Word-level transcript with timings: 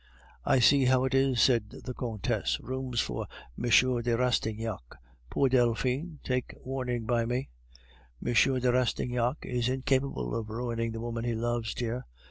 "I 0.45 0.57
see 0.57 0.85
how 0.85 1.03
it 1.05 1.13
is," 1.13 1.39
said 1.39 1.69
the 1.69 1.93
Countess. 1.93 2.59
"Rooms 2.59 3.01
for 3.01 3.27
M. 3.55 3.69
de 4.01 4.17
Rastignac. 4.17 4.81
Poor 5.29 5.47
Delphine, 5.47 6.17
take 6.23 6.55
warning 6.63 7.05
by 7.05 7.27
me!" 7.27 7.49
"M. 8.25 8.33
de 8.33 8.71
Rastignac 8.71 9.45
is 9.45 9.69
incapable 9.69 10.35
of 10.35 10.49
ruining 10.49 10.91
the 10.91 11.01
woman 11.01 11.23
he 11.23 11.35
loves, 11.35 11.75
dear." 11.75 12.07